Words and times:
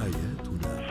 حياتنا. 0.00 0.90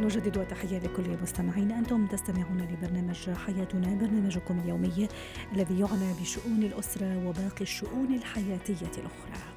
نجدد 0.00 0.46
تحية 0.46 0.78
لكل 0.78 1.22
مستمعينا 1.22 1.78
أنتم 1.78 2.06
تستمعون 2.06 2.60
لبرنامج 2.60 3.30
حياتنا 3.30 3.94
برنامجكم 3.94 4.60
اليومي 4.64 5.08
الذي 5.52 5.80
يعنى 5.80 6.12
بشؤون 6.20 6.62
الأسرة 6.62 7.26
وباقي 7.26 7.60
الشؤون 7.62 8.14
الحياتية 8.14 8.92
الأخرى. 8.98 9.51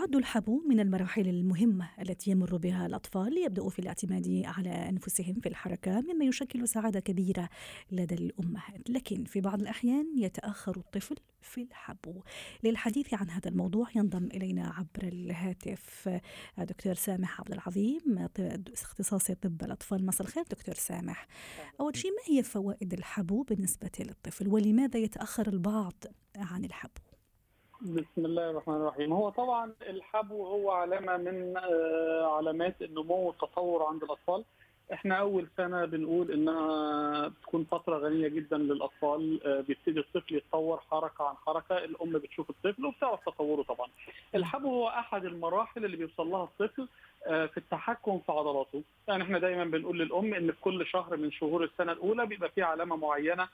يعد 0.00 0.16
الحبو 0.16 0.62
من 0.68 0.80
المراحل 0.80 1.28
المهمة 1.28 1.88
التي 2.00 2.30
يمر 2.30 2.56
بها 2.56 2.86
الأطفال 2.86 3.34
ليبدأوا 3.34 3.70
في 3.70 3.78
الاعتماد 3.78 4.42
على 4.44 4.70
أنفسهم 4.70 5.34
في 5.40 5.48
الحركة 5.48 6.00
مما 6.00 6.24
يشكل 6.24 6.68
سعادة 6.68 7.00
كبيرة 7.00 7.48
لدى 7.92 8.14
الأمهات. 8.14 8.90
لكن 8.90 9.24
في 9.24 9.40
بعض 9.40 9.60
الأحيان 9.60 10.18
يتأخر 10.18 10.76
الطفل 10.76 11.16
في 11.40 11.62
الحبو 11.62 12.22
للحديث 12.64 13.14
عن 13.14 13.30
هذا 13.30 13.48
الموضوع 13.48 13.88
ينضم 13.94 14.24
إلينا 14.24 14.68
عبر 14.68 15.08
الهاتف 15.08 16.20
دكتور 16.58 16.94
سامح 16.94 17.40
عبد 17.40 17.52
العظيم 17.52 18.28
اختصاصي 18.72 19.34
طب 19.34 19.62
الأطفال. 19.62 20.06
مساء 20.06 20.26
الخير 20.26 20.44
دكتور 20.50 20.74
سامح. 20.74 21.26
أول 21.80 21.96
شيء 21.96 22.10
ما 22.10 22.36
هي 22.36 22.42
فوائد 22.42 22.92
الحبو 22.92 23.42
بالنسبة 23.42 23.90
للطفل؟ 24.00 24.48
ولماذا 24.48 24.98
يتأخر 24.98 25.48
البعض 25.48 26.04
عن 26.36 26.64
الحبو 26.64 27.09
بسم 27.82 28.24
الله 28.26 28.50
الرحمن 28.50 28.74
الرحيم. 28.74 29.12
هو 29.12 29.30
طبعا 29.30 29.72
الحبو 29.82 30.46
هو 30.46 30.70
علامة 30.70 31.16
من 31.16 31.56
آه، 31.56 32.36
علامات 32.36 32.82
النمو 32.82 33.14
والتطور 33.14 33.82
عند 33.82 34.02
الأطفال. 34.02 34.44
إحنا 34.92 35.14
أول 35.14 35.48
سنة 35.56 35.84
بنقول 35.84 36.30
إنها 36.30 37.28
بتكون 37.28 37.64
فترة 37.64 37.98
غنية 37.98 38.28
جدا 38.28 38.58
للأطفال 38.58 39.40
آه، 39.46 39.60
بيبتدي 39.60 40.00
الطفل 40.00 40.34
يتطور 40.34 40.80
حركة 40.90 41.24
عن 41.28 41.34
حركة. 41.46 41.78
الأم 41.84 42.12
بتشوف 42.12 42.50
الطفل 42.50 42.86
وبتعرف 42.86 43.20
تطوره 43.26 43.62
طبعا. 43.62 43.88
الحبو 44.34 44.68
هو 44.68 44.88
أحد 44.88 45.24
المراحل 45.24 45.84
اللي 45.84 45.96
بيوصل 45.96 46.30
لها 46.30 46.44
الطفل 46.44 46.88
آه، 47.26 47.46
في 47.46 47.56
التحكم 47.58 48.18
في 48.26 48.32
عضلاته. 48.32 48.82
يعني 49.08 49.22
إحنا 49.22 49.38
دايما 49.38 49.64
بنقول 49.64 49.98
للأم 49.98 50.34
إن 50.34 50.52
في 50.52 50.60
كل 50.60 50.86
شهر 50.86 51.16
من 51.16 51.32
شهور 51.32 51.64
السنة 51.64 51.92
الأولى 51.92 52.26
بيبقى 52.26 52.48
في 52.50 52.62
علامة 52.62 52.96
معينة 52.96 53.48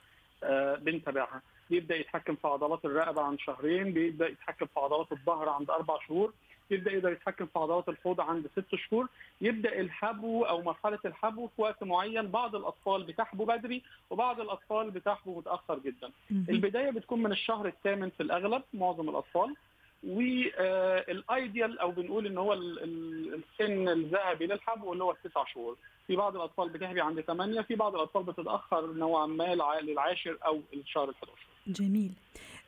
بنتابعها. 0.79 1.41
بيبدأ 1.69 1.95
يتحكم 1.95 2.35
في 2.35 2.47
عضلات 2.47 2.85
الرقبة 2.85 3.21
عند 3.21 3.39
شهرين 3.39 3.93
بيبدأ 3.93 4.27
يتحكم 4.27 4.65
في 4.65 4.79
عضلات 4.79 5.11
الظهر 5.11 5.49
عند 5.49 5.69
أربع 5.69 5.99
شهور 6.07 6.33
يبدأ 6.71 6.91
يقدر 6.91 7.11
يتحكم 7.11 7.45
في 7.45 7.59
عضلات 7.59 7.89
الحوض 7.89 8.21
عند 8.21 8.47
ست 8.47 8.75
شهور. 8.75 9.07
يبدأ 9.41 9.79
الحبو 9.79 10.43
أو 10.43 10.61
مرحلة 10.61 10.99
الحبو 11.05 11.47
في 11.47 11.61
وقت 11.61 11.83
معين 11.83 12.27
بعض 12.27 12.55
الأطفال 12.55 13.03
بتحبو 13.03 13.45
بدري 13.45 13.83
وبعض 14.09 14.39
الأطفال 14.39 14.91
بتحبو 14.91 15.37
متأخر 15.37 15.79
جدا. 15.79 16.11
البداية 16.49 16.89
بتكون 16.91 17.23
من 17.23 17.31
الشهر 17.31 17.67
الثامن 17.67 18.09
في 18.09 18.23
الأغلب 18.23 18.63
معظم 18.73 19.09
الأطفال. 19.09 19.55
والايديال 20.03 21.79
أو 21.79 21.91
بنقول 21.91 22.25
ان 22.25 22.37
هو 22.37 22.53
السن 22.53 23.89
الذهبي 23.89 24.47
للحبو 24.47 24.93
اللي 24.93 25.03
هو 25.03 25.11
التسع 25.11 25.45
شهور. 25.53 25.77
في 26.07 26.15
بعض 26.15 26.35
الأطفال 26.35 26.69
بتهبي 26.69 27.01
عند 27.01 27.21
ثمانيه 27.21 27.61
في 27.61 27.75
بعض 27.75 27.95
الأطفال 27.95 28.23
بتتأخر 28.23 28.93
نوعا 28.93 29.25
ما 29.25 29.55
للعاشر 29.81 30.37
أو 30.45 30.61
الشهر 30.73 31.11
ال11 31.11 31.27
جميل. 31.67 32.11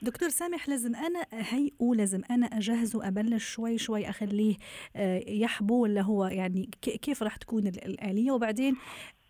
دكتور 0.02 0.30
سامح 0.30 0.70
لازم 0.70 0.96
أنا 0.96 1.26
هيئه 1.32 1.94
لازم 1.96 2.22
أنا 2.32 2.46
أجهزه 2.46 3.08
أبلش 3.08 3.54
شوي 3.54 3.78
شوي 3.78 4.10
أخليه 4.10 4.56
آه، 4.96 5.24
يحبو 5.28 5.84
ولا 5.84 6.02
هو 6.02 6.26
يعني 6.26 6.70
كيف 6.82 7.24
راح 7.24 7.36
تكون 7.36 7.68
الآلية؟ 7.68 8.32
وبعدين 8.32 8.76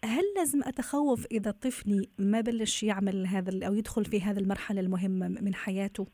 هل 0.06 0.23
لازم 0.36 0.63
أتخوف 0.63 1.25
إذا 1.31 1.52
طفلي 1.52 2.09
ما 2.18 2.41
بلش 2.41 2.84
يعمل 2.84 3.28
هذا 3.28 3.68
أو 3.68 3.73
يدخل 3.73 4.06
في 4.06 4.22
هذه 4.22 4.40
المرحلة 4.40 4.81
المهمة 4.81 5.28
من 5.28 5.56
حياته؟ 5.56 6.07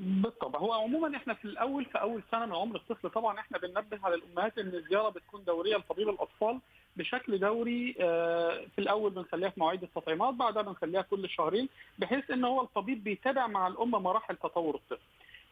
بالطبع 0.00 0.58
هو 0.58 0.72
عموما 0.72 1.16
إحنا 1.16 1.34
في 1.34 1.44
الأول 1.44 1.84
في 1.84 2.00
أول 2.00 2.22
سنة 2.30 2.46
من 2.46 2.54
عمر 2.54 2.76
الطفل 2.76 3.10
طبعا 3.10 3.38
إحنا 3.40 3.58
بننبه 3.58 3.98
على 4.04 4.14
الأمهات 4.14 4.58
إن 4.58 4.68
الزيارة 4.68 5.08
بتكون 5.08 5.44
دورية 5.44 5.76
لطبيب 5.76 6.08
الأطفال 6.08 6.60
بشكل 6.96 7.38
دوري 7.38 7.94
آه، 8.00 8.64
في 8.74 8.78
الأول 8.80 9.10
بنخليها 9.10 9.48
في 9.50 9.60
مواعيد 9.60 9.82
التطعيمات 9.82 10.34
بعدها 10.34 10.62
بنخليها 10.62 11.02
كل 11.02 11.28
شهرين 11.28 11.68
بحيث 11.98 12.30
إن 12.30 12.44
هو 12.44 12.60
الطبيب 12.62 13.04
بيتابع 13.04 13.46
مع 13.46 13.66
الام 13.66 13.90
مراحل 13.90 14.36
تطور 14.36 14.74
الطفل. 14.74 15.04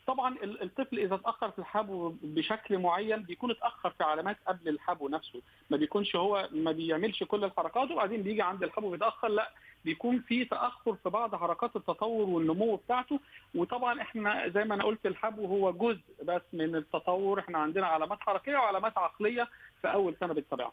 طبعا 0.06 0.36
الطفل 0.42 0.98
إذا 0.98 1.14
اتأخر 1.14 1.50
في 1.50 1.58
الحبو 1.58 2.14
بشكل 2.22 2.78
معين 2.78 3.22
بيكون 3.22 3.50
اتأخر 3.50 3.90
في 3.90 4.04
علامات 4.04 4.36
قبل 4.46 4.68
الحبو 4.68 5.08
نفسه 5.08 5.40
ما 5.70 5.76
بيكونش 5.76 6.16
هو 6.16 6.48
ما 6.52 6.72
بيعملش 6.72 7.22
كل 7.22 7.44
الحركات 7.44 7.90
وبعدين 7.90 8.22
بيجي 8.22 8.42
عند 8.42 8.62
الحبو 8.62 8.90
بيتأخر 8.90 9.28
لأ 9.28 9.50
بيكون 9.88 10.20
في 10.28 10.44
تأخر 10.44 10.94
في 11.02 11.10
بعض 11.10 11.34
حركات 11.34 11.76
التطور 11.76 12.28
والنمو 12.28 12.76
بتاعته 12.76 13.20
وطبعا 13.54 14.02
إحنا 14.02 14.48
زي 14.48 14.64
ما 14.64 14.74
أنا 14.74 14.84
قلت 14.84 15.06
الحبو 15.06 15.46
هو 15.46 15.72
جزء 15.72 16.00
بس 16.24 16.42
من 16.52 16.76
التطور 16.76 17.40
إحنا 17.40 17.58
عندنا 17.58 17.86
علامات 17.86 18.18
حركية 18.20 18.56
وعلامات 18.56 18.98
عقلية 18.98 19.48
في 19.82 19.92
أول 19.92 20.14
سنة 20.20 20.34
بالطبيعة 20.34 20.72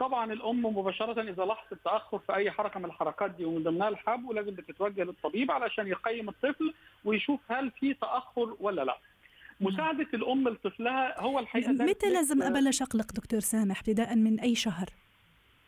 طبعا 0.00 0.32
الأم 0.32 0.66
مباشرة 0.66 1.22
إذا 1.22 1.44
لاحظت 1.44 1.74
تأخر 1.84 2.18
في 2.18 2.34
أي 2.34 2.50
حركة 2.50 2.80
من 2.80 2.84
الحركات 2.84 3.30
دي 3.30 3.44
ومن 3.44 3.62
ضمنها 3.62 3.88
الحب 3.88 4.24
ولازم 4.28 4.54
بتتوجه 4.54 5.02
للطبيب 5.04 5.50
علشان 5.50 5.86
يقيم 5.86 6.28
الطفل 6.28 6.74
ويشوف 7.04 7.40
هل 7.48 7.70
في 7.70 7.94
تأخر 7.94 8.56
ولا 8.60 8.84
لا. 8.84 8.98
مساعدة 9.60 10.06
الأم 10.14 10.48
لطفلها 10.48 11.20
هو 11.20 11.38
الحقيقة 11.38 11.72
متى 11.72 12.10
لازم 12.10 12.42
أبلش 12.42 12.82
أقلق 12.82 13.12
دكتور 13.12 13.40
سامح 13.40 13.78
ابتداء 13.78 14.16
من 14.16 14.40
أي 14.40 14.54
شهر؟ 14.54 14.86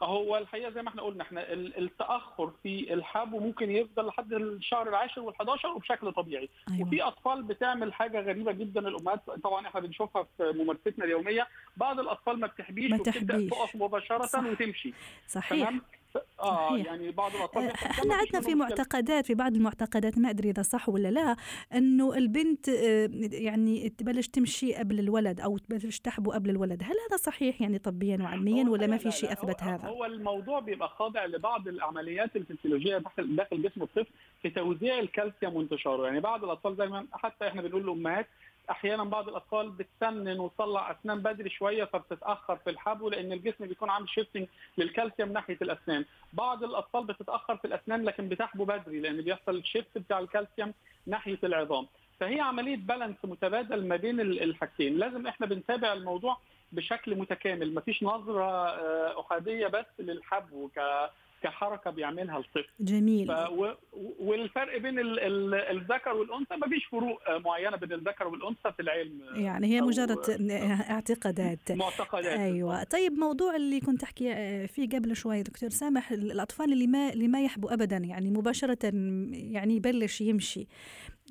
هو 0.02 0.36
الحقيقة 0.36 0.70
زي 0.70 0.82
ما 0.82 0.88
إحنا 0.88 1.02
قلنا 1.02 1.22
إحنا 1.22 1.52
التأخر 1.52 2.52
في 2.62 2.94
الحب 2.94 3.32
ممكن 3.34 3.70
يفضل 3.70 4.06
لحد 4.06 4.32
الشهر 4.32 4.88
العاشر 4.88 5.32
وال11 5.32 5.64
وبشكل 5.64 6.12
طبيعي. 6.12 6.48
أيوة. 6.70 6.86
وفي 6.86 7.02
أطفال 7.02 7.42
بتعمل 7.42 7.94
حاجة 7.94 8.20
غريبة 8.20 8.52
جدا 8.52 8.88
الأمهات 8.88 9.20
طبعا 9.30 9.66
إحنا 9.66 9.80
بنشوفها 9.80 10.26
في 10.36 10.52
ممارستنا 10.56 11.04
اليومية 11.04 11.48
بعض 11.76 12.00
الأطفال 12.00 12.40
ما 12.40 12.46
بتحبيش 12.46 12.92
وبتبدأ 12.92 13.48
تقف 13.48 13.76
مباشرة 13.76 14.26
صح. 14.26 14.44
وتمشي. 14.44 14.92
صحيح. 15.28 15.68
تمام؟ 15.68 15.82
آه 16.40 16.68
صحيح. 16.68 16.86
يعني 16.86 17.10
بعض 17.10 17.34
الاطفال 17.36 17.66
إحنا 17.66 18.14
عندنا 18.14 18.40
في 18.40 18.54
معتقدات 18.54 19.26
في 19.26 19.34
بعض 19.34 19.54
المعتقدات 19.54 20.18
ما 20.18 20.30
أدري 20.30 20.50
إذا 20.50 20.62
صح 20.62 20.88
ولا 20.88 21.08
لا 21.08 21.36
إنه 21.74 22.14
البنت 22.14 22.68
آه، 22.68 23.10
يعني 23.32 23.88
تبلش 23.88 24.28
تمشي 24.28 24.74
قبل 24.74 24.98
الولد 24.98 25.40
أو 25.40 25.58
تبلش 25.58 25.98
تحبو 25.98 26.30
قبل 26.30 26.50
الولد. 26.50 26.82
هل 26.82 26.94
هذا 27.08 27.16
صحيح 27.16 27.62
يعني 27.62 27.78
طبيا 27.78 28.18
وعلميا 28.22 28.68
ولا 28.68 28.86
ما 28.86 28.96
في 28.96 29.10
شيء 29.10 29.32
أثبت 29.32 29.62
هو 29.62 29.70
هذا؟ 29.70 29.88
هو 29.88 30.04
الموضوع 30.04 30.60
بيبقى 30.60 30.88
خاضع 30.88 31.24
لبعض 31.24 31.68
العمليات 31.68 32.36
الفسيولوجية 32.36 32.98
داخل 32.98 33.36
داخل 33.36 33.62
جسم 33.62 33.82
الطفل 33.82 34.06
في 34.42 34.50
توزيع 34.50 34.98
الكالسيوم 34.98 35.56
وانتشاره. 35.56 36.06
يعني 36.06 36.20
بعض 36.20 36.44
الأطفال 36.44 36.76
دايما 36.76 37.06
حتى 37.12 37.48
إحنا 37.48 37.62
بنقول 37.62 37.82
للامهات 37.82 38.26
أحيانا 38.70 39.04
بعض 39.04 39.28
الأطفال 39.28 39.70
بتسنن 39.70 40.40
وتطلع 40.40 40.90
أسنان 40.90 41.18
بدري 41.18 41.50
شوية 41.50 41.84
فبتتأخر 41.84 42.56
في 42.56 42.70
الحبو 42.70 43.08
لأن 43.08 43.32
الجسم 43.32 43.66
بيكون 43.66 43.90
عامل 43.90 44.08
shifting 44.08 44.46
للكالسيوم 44.78 45.32
ناحية 45.32 45.58
الأسنان. 45.62 46.04
بعض 46.32 46.64
الأطفال 46.64 47.04
بتتأخر 47.04 47.56
في 47.56 47.64
الأسنان 47.64 48.04
لكن 48.04 48.28
بتحبو 48.28 48.64
بدري 48.64 49.00
لأن 49.00 49.20
بيحصل 49.20 49.56
ال 49.56 49.63
shift 49.63 49.98
بتاع 49.98 50.18
الكالسيوم 50.18 50.74
ناحية 51.06 51.38
العظام. 51.44 51.86
فهي 52.20 52.40
عملية 52.40 52.76
balance 52.76 53.16
متبادل 53.24 53.88
ما 53.88 53.96
بين 53.96 54.20
الحاجتين. 54.20 54.98
لازم 54.98 55.26
إحنا 55.26 55.46
بنتابع 55.46 55.92
الموضوع 55.92 56.38
بشكل 56.72 57.16
متكامل. 57.16 57.74
مفيش 57.74 58.02
نظرة 58.02 58.68
آه، 58.68 59.20
أحادية 59.20 59.66
بس 59.66 59.86
للحبو 59.98 60.70
كحركة 61.42 61.90
بيعملها 61.90 62.38
الطفل. 62.38 62.68
جميل. 62.80 63.30
و... 63.32 63.74
والفرق 64.18 64.78
بين 64.78 64.98
ال... 64.98 65.20
ال... 65.20 65.54
الذكر 65.54 66.12
والأنثى 66.12 66.56
ما 66.56 66.68
فيش 66.68 66.84
فروق 66.84 67.38
معينة 67.38 67.76
بين 67.76 67.92
الذكر 67.92 68.28
والأنثى 68.28 68.72
في 68.76 68.82
العلم. 68.82 69.20
يعني 69.34 69.66
هي 69.66 69.80
مجرد 69.80 70.18
اعتقادات. 70.90 71.72
معتقدات. 71.72 72.38
أيوه. 72.38 72.84
طيب 72.84 73.12
موضوع 73.12 73.56
اللي 73.56 73.80
كنت 73.80 74.02
احكي 74.02 74.66
فيه 74.66 74.88
قبل 74.88 75.16
شوي 75.16 75.42
دكتور 75.42 75.70
سامح 75.70 76.10
الأطفال 76.10 76.72
اللي 76.72 76.86
ما 76.86 77.12
اللي 77.12 77.28
ما 77.28 77.42
يحبوا 77.42 77.74
ابدا 77.74 77.96
يعني 77.96 78.30
مباشرة 78.30 78.78
يعني 79.32 79.76
يبلش 79.76 80.20
يمشي. 80.20 80.66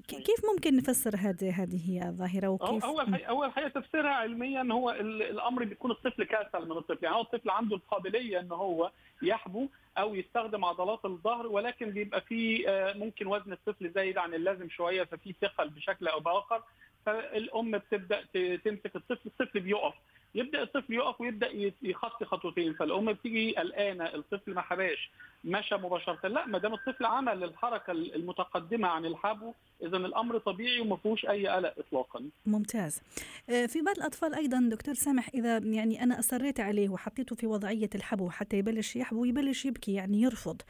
كيف 0.07 0.45
ممكن 0.53 0.75
نفسر 0.75 1.15
هذه 1.15 1.63
هذه 1.63 2.07
الظاهرة 2.09 2.47
وكيف؟ 2.47 2.85
أول 2.85 3.07
حاجة 3.13 3.25
أول 3.25 3.51
حاجة 3.51 3.67
تفسيرها 3.67 4.09
علميا 4.09 4.67
هو 4.71 4.91
الأمر 4.91 5.63
بيكون 5.63 5.91
الطفل 5.91 6.23
كاسل 6.23 6.65
من 6.65 6.77
الطفل. 6.77 7.05
يعني 7.05 7.15
هو 7.15 7.21
الطفل 7.21 7.49
عنده 7.49 7.75
القابلية 7.75 8.39
إن 8.39 8.51
هو 8.51 8.91
يحبو 9.21 9.67
أو 9.97 10.15
يستخدم 10.15 10.65
عضلات 10.65 11.05
الظهر 11.05 11.47
ولكن 11.47 11.89
بيبقى 11.91 12.21
في 12.21 12.69
آه، 12.69 12.93
ممكن 12.93 13.27
وزن 13.27 13.51
الطفل 13.53 13.91
زايد 13.95 14.17
عن 14.17 14.33
اللازم 14.33 14.69
شوية 14.69 15.03
ففي 15.03 15.33
ثقل 15.41 15.69
بشكل 15.69 16.07
أو 16.07 16.19
بآخر. 16.19 16.63
فالأم 17.05 17.71
بتبدأ 17.71 18.21
تمسك 18.65 18.95
الطفل 18.95 19.21
الطفل 19.25 19.59
بيقف. 19.59 19.93
يبدأ 20.35 20.63
الطفل 20.63 20.93
يقف 20.93 21.21
ويبدأ 21.21 21.71
يخطي 21.81 22.25
خطوتين. 22.25 22.73
فالأم 22.73 23.13
بتيجي 23.13 23.55
قلقانة 23.55 24.05
الطفل 24.05 24.53
ما 24.53 24.61
حباش. 24.61 25.11
مشى 25.47 25.75
مباشرة. 25.75 26.27
لا 26.27 26.45
ما 26.45 26.57
دام 26.57 26.73
الطفل 26.73 27.05
عمل 27.05 27.43
الحركة 27.43 27.91
المتقدمة 27.91 28.87
عن 28.87 29.05
الحبو 29.05 29.53
اذا 29.83 29.97
الأمر 29.97 30.37
طبيعي 30.37 30.79
وما 30.79 30.95
فيهوش 30.95 31.25
أي 31.25 31.47
قلق 31.47 31.73
اطلاقا. 31.77 32.29
ممتاز. 32.45 33.01
آه، 33.49 33.65
في 33.65 33.81
بعض 33.81 33.97
الأطفال 33.97 34.35
أيضا 34.35 34.69
دكتور 34.71 34.93
سامح 34.93 35.29
إذا 35.33 35.57
يعني 35.57 36.03
أنا 36.03 36.19
أصريت 36.19 36.59
عليه 36.59 36.89
وحطيته 36.89 37.35
في 37.35 37.47
وضعية 37.47 37.89
الحبو 37.95 38.29
حتى 38.29 38.57
يبلش 38.57 38.95
يحبو 38.95 39.25
يبلش 39.25 39.65
يبكي 39.65 39.93
يعني 39.93 40.21
يرفض. 40.21 40.61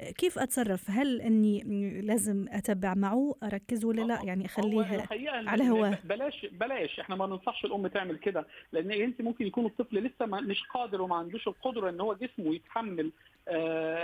آه، 0.00 0.10
كيف 0.10 0.38
أتصرف؟ 0.38 0.90
هل 0.90 1.20
إني 1.20 1.62
لازم 2.00 2.46
أتبع 2.50 2.94
معه 2.94 3.34
أركز 3.42 3.84
ولا 3.84 4.02
لا؟ 4.02 4.20
يعني 4.24 4.46
أخليه 4.46 5.02
على 5.48 5.70
هواه. 5.70 5.98
بلاش 6.04 6.46
بلاش. 6.52 7.00
إحنا 7.00 7.16
ما 7.16 7.26
ننصحش 7.26 7.64
الأم 7.64 7.86
تعمل 7.86 8.16
كده 8.16 8.46
لأن 8.72 8.90
أنت 8.90 9.20
ممكن 9.20 9.46
يكون 9.46 9.66
الطفل 9.66 9.98
لسه 9.98 10.26
مش 10.26 10.62
قادر 10.64 11.02
وما 11.02 11.16
عندوش 11.16 11.48
القدرة 11.48 11.90
إن 11.90 12.00
هو 12.00 12.14
جسمه 12.14 12.54
يتحمل 12.54 13.12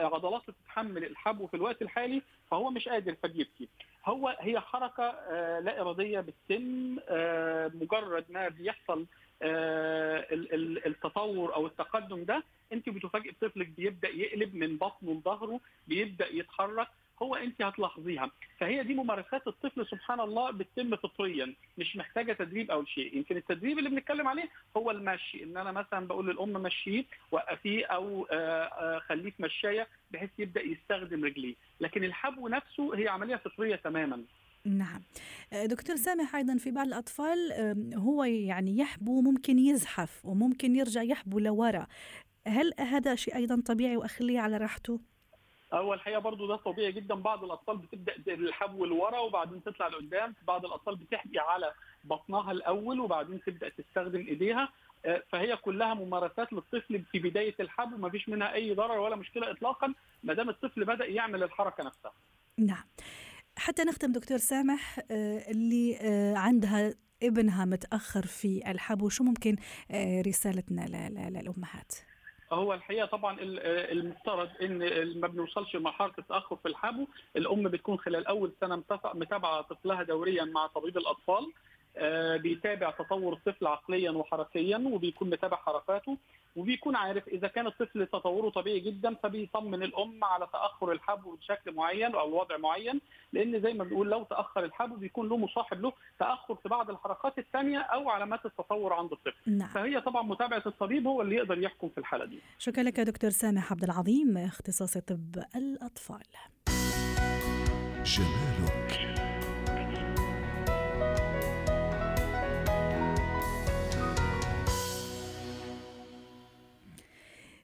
عضلاته 0.05 0.53
تتحمل 0.53 1.05
الحبو 1.05 1.47
في 1.47 1.55
الوقت 1.55 1.83
الحالي 1.83 2.23
فهو 2.51 2.71
مش 2.71 2.89
قادر 2.89 3.15
فبيبكي 3.23 3.69
هو 4.07 4.37
هي 4.41 4.61
حركة 4.61 5.05
آه 5.05 5.61
لا 5.61 5.81
إرادية 5.81 6.21
بتتم 6.21 6.99
آه 7.09 7.71
مجرد 7.75 8.25
ما 8.29 8.49
بيحصل 8.49 9.07
آه 9.43 10.27
التطور 10.87 11.55
أو 11.55 11.67
التقدم 11.67 12.25
ده 12.25 12.43
أنت 12.73 12.89
بتفاجئ 12.89 13.33
طفلك 13.41 13.67
بيبدأ 13.69 14.09
يقلب 14.09 14.55
من 14.55 14.77
بطنه 14.77 15.13
لظهره 15.15 15.61
بيبدأ 15.89 16.27
يتحرك. 16.35 16.89
هو 17.23 17.35
انت 17.35 17.63
هتلاحظيها. 17.63 18.31
فهي 18.59 18.83
دي 18.83 18.95
ممارسات 18.95 19.47
الطفل 19.47 19.87
سبحان 19.87 20.21
الله 20.21 20.51
بتتم 20.51 20.97
فطريا. 20.97 21.55
مش 21.79 21.97
محتاجة 21.97 22.33
تدريب 22.33 22.71
أو 22.71 22.85
شيء. 22.85 23.17
يمكن 23.17 23.37
التدريب 23.37 23.79
اللي 23.79 23.91
بنتكلم 23.91 24.29
عليه 24.29 24.49
هو 24.77 24.91
المشي. 24.91 25.45
إن 25.45 25.57
أنا 25.57 25.73
مثلا 25.73 26.07
بقول 26.07 26.27
للأم 26.27 26.53
مشيه 26.53 27.05
وقفيه 27.33 27.87
أو 27.87 28.27
آه، 28.33 28.65
آه، 28.65 28.99
خليه 28.99 29.33
مشاية 29.39 29.89
بحيث 30.11 30.31
يبدأ 30.39 30.61
يستخدم 30.63 31.25
رجليه. 31.25 31.55
لكن 31.81 32.05
الحبو 32.05 32.49
نفسه 32.49 32.95
هي 32.95 33.09
عملية 33.09 33.37
فطرية 33.37 33.77
تماما. 33.77 34.23
نعم. 34.65 35.03
آه، 35.53 35.67
دكتور 35.67 35.97
سامح 35.97 36.37
أيضا 36.37 36.57
في 36.57 36.71
بعض 36.71 36.87
الأطفال 36.87 37.39
هو 37.95 38.25
يعني 38.25 38.79
يحبو 38.79 39.21
ممكن 39.21 39.59
يزحف 39.59 40.27
وممكن 40.27 40.77
يرجع 40.77 41.03
يحبو 41.03 41.39
لورا. 41.39 41.87
هل 42.47 42.73
هذا 42.79 43.15
شيء 43.15 43.37
أيضا 43.37 43.63
طبيعي 43.67 43.97
وأخليه 43.97 44.41
على 44.41 44.57
راحته؟ 44.57 45.01
هو 45.73 45.95
الحقيقة 45.95 46.19
برضو 46.19 46.47
ده 46.47 46.57
طبيعي 46.57 46.93
جدا 46.93 47.15
بعض 47.15 47.45
الأطفال 47.45 47.77
بتبدأ 47.77 48.35
الحبو 48.35 48.85
لورا 48.85 49.19
وبعدين 49.19 49.63
تطلع 49.65 49.89
لقدام 49.89 50.35
بعض 50.47 50.65
الأطفال 50.65 50.97
بتحبي 50.97 51.39
على 51.39 51.73
بطنها 52.05 52.53
الأول 52.53 53.01
وبعدين 53.01 53.41
تبدأ 53.43 53.69
تستخدم 53.69 54.27
إيديها 54.27 54.69
آه، 55.05 55.23
فهي 55.33 55.57
كلها 55.57 55.95
ممارسات 55.95 56.53
للطفل 56.53 57.05
في 57.13 57.19
بداية 57.19 57.55
الحبو 57.61 57.97
ما 57.97 58.11
فيش 58.11 58.29
منها 58.29 58.55
أي 58.55 58.75
ضرر 58.75 58.99
ولا 58.99 59.17
مشكلة 59.17 59.51
اطلاقا 59.51 59.95
ما 60.23 60.35
دام 60.35 60.49
الطفل 60.49 60.85
بدأ 60.85 61.07
يعمل 61.07 61.43
الحركة 61.43 61.85
نفسها. 61.85 62.13
نعم. 62.59 62.85
حتى 63.57 63.83
نختم 63.83 64.13
دكتور 64.13 64.39
سامح 64.39 64.99
آه، 65.11 65.51
اللي 65.51 65.99
آه، 66.01 66.35
عندها 66.37 66.95
ابنها 67.23 67.65
متأخر 67.65 68.27
في 68.27 68.71
الحبو 68.71 69.09
شو 69.09 69.25
ممكن 69.25 69.57
رسالتنا 70.27 70.87
للأمهات؟ 71.31 71.95
هو 72.53 72.75
الحقيقة 72.75 73.07
طبعا 73.07 73.37
المفترض 73.41 74.49
إن 74.63 74.79
ما 75.21 75.29
بنوصلش 75.29 75.77
لمرحلة 75.77 76.13
التأخر 76.19 76.57
في 76.57 76.69
الحبو 76.69 77.07
الأم 77.37 77.63
بتكون 77.69 77.99
خلال 77.99 78.27
أول 78.27 78.53
سنة 78.61 78.83
متابعة 79.15 79.61
طفلها 79.63 80.03
دوريا 80.03 80.45
مع 80.45 80.67
طبيب 80.67 80.99
الأطفال. 80.99 81.53
آه، 81.97 82.37
بيتابع 82.37 82.91
تطور 82.91 83.33
الطفل 83.33 83.67
عقليا 83.67 84.11
وحركيا 84.11 84.79
وبيكون 84.93 85.31
متابع 85.31 85.57
حركاته. 85.57 86.17
وبيكون 86.57 86.97
عارف 86.97 87.29
إذا 87.29 87.49
كان 87.49 87.67
الطفل 87.67 88.07
تطوره 88.07 88.51
طبيعي 88.51 88.81
جدا 88.81 89.15
فبيطمن 89.15 89.83
الأم 89.83 90.25
على 90.25 90.49
تأخر 90.53 90.93
الحبو 90.93 91.37
بشكل 91.37 91.73
معين 91.75 92.15
أو 92.15 92.41
وضع 92.41 92.57
معين 92.57 93.01
لأن 93.33 93.61
زي 93.61 93.73
ما 93.73 93.85
بنقول 93.85 94.11
لو 94.11 94.25
تأخر 94.25 94.65
الحبو 94.65 94.97
بيكون 94.97 95.29
له 95.29 95.37
مصاحب 95.37 95.81
له 95.81 95.93
تأخر 96.19 96.55
في 96.55 96.69
بعض 96.69 96.91
الحركات 96.91 97.39
الثانية 97.39 97.79
أو 97.79 98.11
علامات 98.11 98.47
التطور 98.47 98.93
عند 98.93 99.13
الطفل. 99.13 99.51
نعم. 99.51 99.69
فهي 99.69 100.01
طبعا 100.01 100.23
متابعة 100.23 100.63
الطبيب 100.67 101.07
هو 101.07 101.23
اللي 101.23 101.37
يقدر 101.37 101.59
يحكم 101.59 101.89
في 101.89 101.99
الحالة 101.99 102.25
دي. 102.25 102.39
شكرا 102.59 102.83
لك 102.83 103.01
دكتور 103.01 103.31
سامح 103.31 103.73
عبد 103.73 103.85
العظيم 103.85 104.39
اختصاصي 104.39 105.01
طب 105.01 105.39
الأطفال. 105.57 106.23
جمالك 108.05 108.90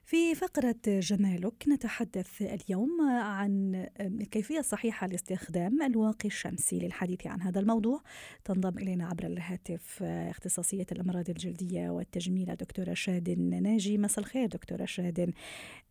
في 0.07 0.35
فقرة 0.35 0.75
جمالك 0.87 1.63
نتحدث 1.67 2.41
اليوم 2.41 3.01
عن 3.09 3.87
الكيفية 3.99 4.59
الصحيحة 4.59 5.07
لاستخدام 5.07 5.81
الواقي 5.81 6.27
الشمسي 6.27 6.79
للحديث 6.79 7.27
عن 7.27 7.41
هذا 7.41 7.59
الموضوع. 7.59 8.01
تنضم 8.45 8.77
إلينا 8.77 9.07
عبر 9.07 9.25
الهاتف 9.25 10.03
اختصاصية 10.03 10.85
الأمراض 10.91 11.29
الجلدية 11.29 11.89
والتجميل 11.89 12.55
دكتورة 12.55 12.93
شادن 12.93 13.63
ناجي. 13.63 13.97
مساء 13.97 14.19
الخير 14.19 14.45
دكتورة 14.45 14.85
شادن. 14.85 15.31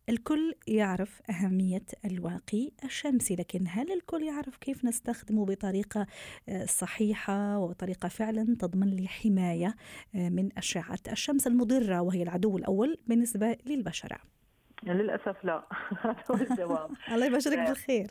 الكل 0.09 0.55
يعرف 0.67 1.21
أهمية 1.29 1.85
الواقي 2.05 2.71
الشمسي 2.83 3.35
لكن 3.35 3.65
هل 3.67 3.91
الكل 3.91 4.23
يعرف 4.23 4.57
كيف 4.57 4.85
نستخدمه 4.85 5.45
بطريقة 5.45 6.07
آه، 6.49 6.65
صحيحة 6.65 7.59
وطريقة 7.59 8.09
فعلا 8.09 8.55
تضمن 8.59 8.87
لي 8.87 9.07
حماية 9.07 9.75
آه، 10.15 10.29
من 10.29 10.57
أشعة 10.57 10.99
الشمس 11.11 11.47
المضرة 11.47 12.01
وهي 12.01 12.23
العدو 12.23 12.57
الأول 12.57 12.97
بالنسبة 13.07 13.57
للبشرة؟ 13.65 14.36
للأسف 14.83 15.45
لا. 15.45 15.63
هذا 16.01 16.23
هو 16.31 16.35
الجواب. 16.35 16.89
الله 17.13 17.25
يبشرك 17.25 17.57
طيب. 17.57 17.67
بالخير. 17.67 18.07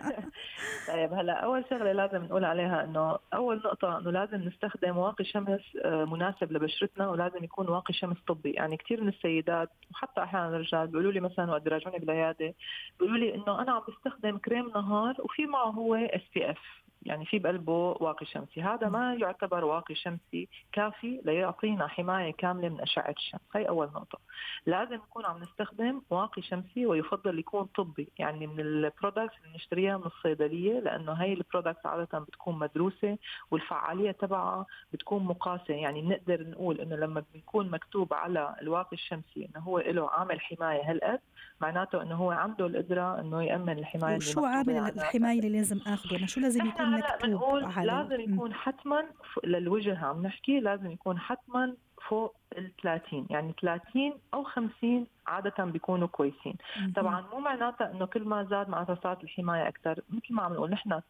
طيب 0.88 1.12
هلا 1.12 1.32
أول 1.32 1.64
شغلة 1.70 1.92
لازم 1.92 2.24
نقول 2.24 2.44
عليها 2.44 2.84
إنه 2.84 3.18
أول 3.34 3.56
نقطة 3.56 3.98
إنه 3.98 4.10
لازم 4.10 4.36
نستخدم 4.36 4.96
واقي 4.96 5.24
شمس 5.24 5.60
آه، 5.84 6.04
مناسب 6.04 6.52
لبشرتنا 6.52 7.08
ولازم 7.08 7.44
يكون 7.44 7.68
واقي 7.68 7.94
شمس 7.94 8.16
طبي. 8.26 8.50
يعني 8.50 8.76
كثير 8.76 9.00
من 9.02 9.08
السيدات 9.08 9.70
وحتى 9.90 10.22
أحيانا 10.22 10.48
الرجال 10.48 10.86
بيقولوا 10.86 11.12
لي 11.12 11.20
مثلا 11.20 11.50
وقت 11.52 11.62
بيراجعوني 11.62 11.98
بالعيادة 11.98 12.54
بيقولوا 13.00 13.18
لي 13.18 13.34
إنه 13.34 13.62
أنا 13.62 13.72
عم 13.72 13.82
بستخدم 13.88 14.38
كريم 14.38 14.68
نهار 14.68 15.14
وفي 15.18 15.46
معه 15.46 15.70
هو 15.70 15.94
SPF 15.94 16.80
يعني 17.02 17.26
في 17.26 17.38
بقلبه 17.38 17.96
واقي 18.00 18.26
شمسي. 18.26 18.62
هذا 18.62 18.88
ما 18.88 19.14
يعتبر 19.14 19.64
واقي 19.64 19.94
شمسي 19.94 20.48
كافي 20.72 21.20
ليعطينا 21.24 21.86
حماية 21.86 22.32
كاملة 22.32 22.68
من 22.68 22.80
أشعة 22.80 23.14
الشمس. 23.18 23.40
هي 23.54 23.68
أول 23.68 23.86
نقطة. 23.86 24.18
لازم 24.66 24.94
نكون 24.94 25.24
عم 25.24 25.42
نستخدم 25.42 26.02
واقي 26.10 26.42
شمسي 26.42 26.86
ويفضل 26.86 27.38
يكون 27.38 27.64
طبي. 27.64 28.08
يعني 28.18 28.46
من 28.46 28.60
ال 28.60 28.68
products 28.68 29.36
اللي 29.44 29.54
نشتريها 29.54 29.98
من 29.98 30.06
الصيدلية 30.06 30.80
لأنه 30.80 31.12
هي 31.12 31.32
ال 31.32 31.38
products 31.38 31.86
عادة 31.86 32.18
بتكون 32.18 32.58
مدروسة 32.58 33.18
والفعالية 33.50 34.10
تبعها 34.10 34.66
بتكون 34.92 35.24
مقاسة. 35.24 35.74
يعني 35.74 36.02
بنقدر 36.02 36.50
نقول 36.50 36.80
إنه 36.80 36.96
لما 36.96 37.24
بيكون 37.34 37.70
مكتوب 37.70 38.14
على 38.14 38.56
الواقي 38.62 38.92
الشمسي 38.92 39.48
إنه 39.54 39.64
هو 39.64 39.78
له 39.78 40.10
عامل 40.10 40.40
حماية 40.40 40.90
هالقد 40.90 41.20
معناته 41.60 42.02
إنه 42.02 42.14
هو 42.14 42.30
عنده 42.30 42.66
القدرة 42.66 43.20
إنه 43.20 43.42
يأمن 43.42 43.78
الحماية 43.78 44.16
وشو 44.16 44.44
عامل 44.44 44.76
الحماية 44.76 45.38
اللي 45.38 45.58
لازم 45.58 45.80
آخذه 45.86 46.16
أنا 46.18 46.26
شو 46.26 46.40
لازم 46.40 46.66
يكون 46.66 46.89
مكتوب 46.96 47.32
على 47.78 47.86
لازم 47.86 48.34
يكون 48.34 48.54
حتما 48.54 49.04
للوجه 49.44 49.98
عم 49.98 50.22
نحكي 50.22 50.60
لازم 50.60 50.90
يكون 50.90 51.18
حتما 51.18 51.74
فوق 52.08 52.34
ال 52.58 52.72
30 52.82 53.26
يعني 53.30 53.54
30 53.62 54.12
أو 54.34 54.44
50 54.44 55.06
عادة 55.26 55.64
بيكونوا 55.64 56.08
كويسين. 56.08 56.54
طبعا 56.96 57.24
مو 57.32 57.38
معناتها 57.40 57.90
إنه 57.92 58.06
كل 58.06 58.24
ما 58.24 58.44
زاد 58.44 58.68
معناتها 58.68 58.98
صارت 59.02 59.24
الحماية 59.24 59.68
أكثر 59.68 60.00
مثل 60.08 60.34
ما 60.34 60.42
عم 60.42 60.52
نقول 60.52 60.70
نحن 60.70 61.00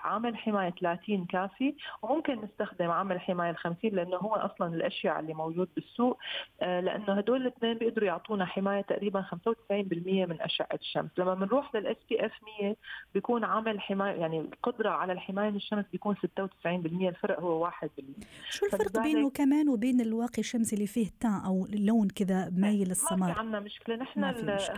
عامل 0.00 0.36
حماية 0.36 0.70
30 0.70 1.24
كافي 1.24 1.74
وممكن 2.02 2.40
نستخدم 2.40 2.90
عامل 2.90 3.20
حماية 3.20 3.52
50 3.52 3.90
لأنه 3.90 4.16
هو 4.16 4.34
أصلا 4.34 4.74
الأشياء 4.74 5.20
اللي 5.20 5.34
موجود 5.34 5.68
بالسوق. 5.74 6.18
آه، 6.60 6.80
لأنه 6.80 7.12
هدول 7.12 7.42
الاثنين 7.42 7.78
بيقدروا 7.78 8.08
يعطونا 8.08 8.44
حماية 8.44 8.80
تقريبا 8.82 9.22
95% 9.22 10.26
من 10.26 10.40
أشعة 10.40 10.68
الشمس. 10.74 11.10
لما 11.18 11.34
بنروح 11.34 11.74
لل 11.74 11.96
SPF 12.10 12.32
100 12.60 12.76
بيكون 13.14 13.44
عامل 13.44 13.80
حماية 13.80 14.20
يعني 14.20 14.40
القدرة 14.40 14.90
على 14.90 15.12
الحماية 15.12 15.50
من 15.50 15.56
الشمس 15.56 15.84
بيكون 15.92 16.16
96% 16.16 17.08
الفرق 17.08 17.40
هو 17.40 17.70
1% 17.70 17.70
شو 18.50 18.66
الفرق 18.66 19.02
بينه 19.02 19.30
كمان 19.30 19.68
وبين 19.68 20.00
الواقي 20.00 20.38
الشمسي 20.38 20.76
اللي 20.76 20.86
فيه 20.86 21.08
tan 21.20 21.40
أو 21.46 21.66
لون 21.70 22.08
كذا 22.08 22.50
مايل 22.56 22.88
للسمار 22.88 23.28
ما 23.28 23.34
في 23.34 23.40
عندنا 23.40 23.60
مشكلة. 23.60 23.96
نحن 23.96 24.24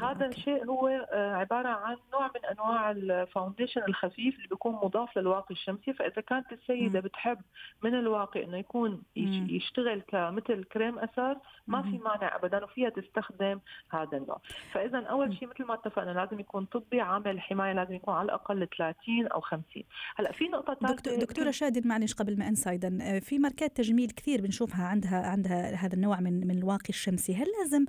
هذا 0.03 0.27
الشيء 0.27 0.65
هو 0.67 0.89
آه، 0.89 1.35
عبارة 1.35 1.69
عن 1.69 1.97
نوع 2.13 2.27
من 2.27 2.45
أنواع 2.53 2.91
ال 2.91 2.99
foundation 2.99 3.83
الخفيف 3.89 4.46
بيكون 4.47 4.75
مضاف 4.75 5.19
للواقي 5.19 5.55
الشمسي. 5.55 5.93
فإذا 5.93 6.23
كانت 6.23 6.53
السيدة 6.53 7.01
بتحب 7.01 7.39
من 7.83 7.95
الواقي 7.95 8.45
إنه 8.45 8.57
يكون 8.57 9.03
يشتغل 9.17 10.01
كمثل 10.09 10.65
كريم 10.65 10.99
أساس 10.99 11.37
ما 11.67 11.83
في 11.83 11.99
مانع 11.99 12.37
ابدا 12.37 12.65
وفيها 12.65 12.89
تستخدم 12.89 13.61
هذا 13.91 14.17
النوع. 14.17 14.41
فاذا 14.73 14.99
أول 14.99 15.37
شيء 15.37 15.49
مثل 15.49 15.65
ما 15.65 15.75
اتفقنا 15.75 16.11
لازم 16.11 16.41
يكون 16.41 16.65
طبي 16.65 17.01
عامل 17.01 17.29
الحمايه 17.31 17.73
لازم 17.73 17.95
يكون 17.95 18.15
على 18.15 18.25
الأقل 18.25 18.69
30 18.79 19.27
أو 19.27 19.41
50 19.41 19.83
هلأ 20.17 20.33
في 20.33 20.49
نقطة 20.49 20.75
ثالثه 20.75 20.95
دكتور 20.95 21.17
دكتورة 21.17 21.51
شادن 21.51 21.89
معلش 21.89 22.15
قبل 22.15 22.39
ما 22.39 22.49
أنسى 22.49 22.71
أيضا 22.71 23.21
في 23.21 23.39
ماركات 23.39 23.77
تجميل 23.77 24.11
كثير 24.11 24.41
بنشوفها 24.41 24.87
عندها 24.87 25.27
عندها 25.27 25.75
هذا 25.75 25.95
النوع 25.95 26.21
من 26.21 26.47
من 26.47 26.59
الواقي 26.59 26.89
الشمسي. 26.89 27.35
هل 27.35 27.47
لازم 27.61 27.87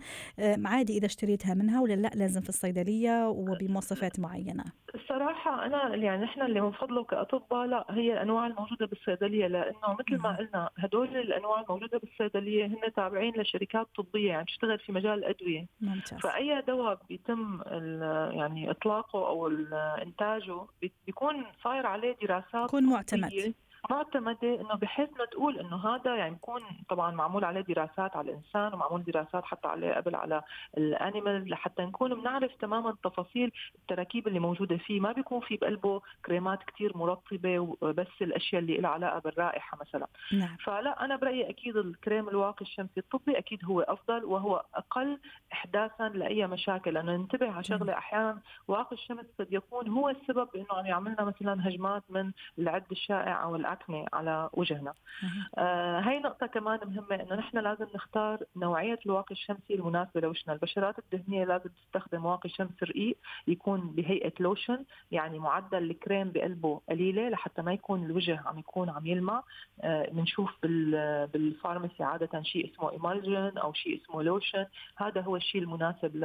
عادي 0.65 0.97
إذا 0.97 1.05
اشتريتها 1.05 1.53
منها 1.53 1.81
ولا 1.81 1.93
لا 1.93 2.11
لازم 2.15 2.41
في 2.41 2.49
الصيدلية 2.49 3.27
وبمواصفات 3.29 4.19
معينة؟ 4.19 4.63
الصراحه 4.95 5.65
أنا 5.65 5.95
يعني 5.95 6.23
نحن 6.23 6.41
اللي 6.47 6.61
بنفضله 6.61 7.03
كأطباء 7.03 7.65
لا 7.67 7.85
هي 7.89 8.13
الأنواع 8.13 8.47
الموجودة 8.47 8.85
بالصيدلية 8.85 9.47
لأنه 9.47 9.97
مثل 9.99 10.17
ما 10.21 10.37
قلنا 10.37 10.69
هدول 10.77 11.17
الأنواع 11.17 11.61
الموجودة 11.61 11.97
بالصيدلية 11.97 12.65
هن 12.65 12.93
تابعين 12.95 13.33
لشركات 13.37 13.87
طبية 13.95 14.29
يعني 14.29 14.45
تشتغل 14.45 14.79
في 14.79 14.91
مجال 14.91 15.13
الأدوية. 15.13 15.65
ممتاز. 15.81 16.19
فأي 16.19 16.61
دواء 16.61 16.99
بيتم 17.09 17.61
يعني 18.33 18.71
إطلاقه 18.71 19.27
أو 19.27 19.47
إنتاجه 20.01 20.59
بيكون 21.05 21.45
صاير 21.63 21.85
عليه 21.85 22.15
دراسات 22.21 22.69
يكون 22.69 22.83
معتمد. 22.83 23.53
معتمده 23.89 24.61
إنه 24.61 24.75
بحيث 24.75 25.09
ما 25.19 25.25
تقول 25.25 25.59
إنه 25.59 25.95
هذا 25.95 26.15
يعني 26.15 26.35
بكون 26.35 26.61
طبعا 26.89 27.11
معمول 27.11 27.45
عليه 27.45 27.61
دراسات 27.61 28.15
على 28.15 28.31
الإنسان 28.31 28.73
ومعمول 28.73 29.03
دراسات 29.03 29.45
حتى 29.45 29.67
عليه 29.67 29.93
قبل 29.93 30.15
على 30.15 30.41
الأنيمال 30.77 31.49
لحتى 31.49 31.81
نكون 31.81 32.13
بنعرف 32.15 32.51
تماما 32.55 32.95
تفاصيل 33.03 33.51
التراكيب 33.75 34.27
اللي 34.27 34.39
موجودة 34.39 34.77
فيه. 34.77 34.99
ما 34.99 35.11
بيكون 35.11 35.39
في 35.39 35.57
بقلبه 35.57 36.01
كريمات 36.25 36.59
كثير 36.63 36.97
مرطبة 36.97 37.59
وبس 37.59 38.21
الأشياء 38.21 38.61
اللي 38.61 38.77
لها 38.77 38.89
علاقة 38.89 39.19
بالرائحة 39.19 39.77
مثلا. 39.81 40.07
نعم. 40.33 40.57
فلا 40.63 41.05
أنا 41.05 41.15
برأيي 41.15 41.49
أكيد 41.49 41.77
الكريم 41.77 42.29
الواقي 42.29 42.61
الشمسي 42.61 42.99
الطبي 42.99 43.37
أكيد 43.37 43.65
هو 43.65 43.81
أفضل 43.81 44.25
وهو 44.25 44.63
أقل 44.75 45.19
احداثا 45.53 46.09
لأي 46.09 46.47
مشاكل. 46.47 46.93
لأنه 46.93 47.15
ننتبه 47.15 47.51
على 47.51 47.63
شغلة 47.63 47.93
أحيانا 47.93 48.41
واقي 48.67 48.95
الشمس 48.95 49.25
قد 49.39 49.47
يكون 49.53 49.87
هو 49.87 50.09
السبب 50.09 50.49
بانه 50.53 50.67
عم 50.71 50.85
يعملنا 50.85 51.23
مثلا 51.23 51.67
هجمات 51.67 52.03
من 52.09 52.31
العد 52.59 52.91
الشائع 52.91 53.43
أو 53.43 53.55
الاكنه 53.77 54.05
على 54.13 54.49
وجهنا. 54.53 54.93
آه 55.57 55.99
هاي 55.99 56.19
نقطة 56.19 56.47
كمان 56.47 56.79
مهمة 56.85 57.15
إنه 57.15 57.35
نحن 57.35 57.57
لازم 57.57 57.85
نختار 57.95 58.39
نوعية 58.55 58.99
الواقي 59.05 59.31
الشمسي 59.31 59.75
المناسبة 59.75 60.21
لوجهنا. 60.21 60.53
البشرات 60.53 60.95
الدهنيه 60.99 61.45
لازم 61.45 61.69
تستخدم 61.69 62.25
واقي 62.25 62.49
شمس 62.49 62.83
رقيق 62.83 63.17
يكون 63.47 63.81
بهيئة 63.81 64.33
لوشن 64.39 64.85
يعني 65.11 65.39
معدل 65.39 65.77
الكريم 65.91 66.31
بقلبه 66.31 66.81
قليلة 66.89 67.29
لحتى 67.29 67.61
ما 67.61 67.73
يكون 67.73 68.05
الوجه 68.05 68.41
عم 68.45 68.59
يكون 68.59 68.89
عم 68.89 69.05
يلمع. 69.05 69.43
بنشوف 69.83 70.57
آه 70.65 71.25
بال 71.25 71.41
pharmacy 71.41 72.03
عادة 72.03 72.41
شيء 72.41 72.71
اسمه 72.71 72.91
emulsion 72.91 73.57
أو 73.57 73.73
شيء 73.73 74.01
اسمه 74.01 74.23
لوشن. 74.23 74.65
هذا 74.97 75.21
هو 75.21 75.35
الشيء 75.35 75.61
المناسب 75.61 76.15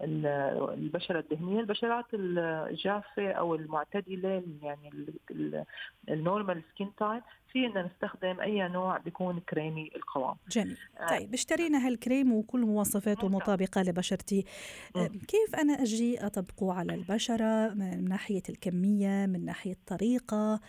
للبشرة 0.00 1.18
الدهنيه 1.18 1.60
البشرات 1.60 2.04
الجافة 2.14 3.32
أو 3.32 3.54
المعتدلة 3.54 4.42
يعني 4.62 4.90
ال 6.08 6.14
normal 6.14 6.53
skin 6.74 6.92
type 6.96 7.22
في 7.54 7.66
إن 7.66 7.86
نستخدم 7.86 8.40
أي 8.40 8.68
نوع 8.68 8.98
بيكون 8.98 9.40
كريمي 9.40 9.90
القوام 9.96 10.36
جميل 10.50 10.78
آه. 11.00 11.06
طيب 11.06 11.34
اشترينا 11.34 11.86
هالكريم 11.86 12.32
وكل 12.32 12.60
مواصفاته 12.60 13.28
مطابقة 13.28 13.82
لبشرتي 13.82 14.44
آه. 14.96 15.06
كيف 15.06 15.54
أنا 15.54 15.82
أجي 15.82 16.26
أطبقه 16.26 16.72
على 16.72 16.94
البشرة 16.94 17.68
من 17.74 18.08
ناحية 18.08 18.42
الكمية 18.48 19.26
من 19.26 19.44
ناحية 19.44 19.72
الطريقة 19.72 20.60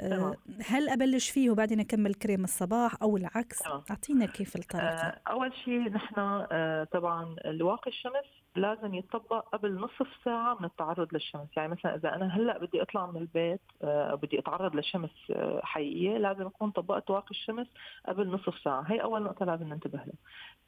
آه. 0.00 0.36
هل 0.66 0.88
أبلش 0.88 1.30
فيه 1.30 1.50
وبعدين 1.50 1.80
أكمل 1.80 2.14
كريم 2.14 2.44
الصباح 2.44 3.02
أو 3.02 3.16
العكس. 3.16 3.62
أعطينا 3.66 4.26
كيف 4.26 4.56
الطريقة. 4.56 5.20
أول 5.30 5.52
شيء 5.64 5.90
نحن 5.90 6.44
طبعا 6.92 7.36
الواقي 7.44 7.90
الشمس 7.90 8.33
لازم 8.56 8.94
يطبق 8.94 9.48
قبل 9.48 9.74
نصف 9.74 10.08
ساعة 10.24 10.56
من 10.60 10.64
التعرض 10.64 11.08
للشمس. 11.12 11.48
يعني 11.56 11.72
مثلا 11.72 11.94
إذا 11.94 12.14
أنا 12.14 12.36
هلأ 12.36 12.58
بدي 12.58 12.82
أطلع 12.82 13.06
من 13.06 13.16
البيت 13.16 13.60
آه 13.82 14.14
بدي 14.14 14.38
أتعرض 14.38 14.76
لشمس 14.76 15.10
آه 15.30 15.60
حقيقية 15.64 16.18
لازم 16.18 16.46
أكون 16.46 16.70
طبقت 16.70 17.10
واقي 17.10 17.30
الشمس 17.30 17.66
قبل 18.08 18.28
نصف 18.28 18.58
ساعة. 18.58 18.82
هي 18.86 19.02
أول 19.02 19.22
نقطة 19.22 19.46
لازم 19.46 19.68
ننتبه 19.68 19.98
لها. 19.98 20.14